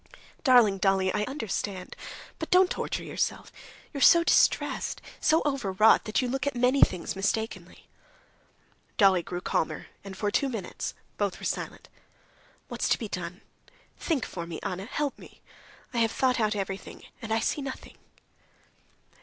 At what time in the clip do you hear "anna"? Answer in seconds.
14.63-14.85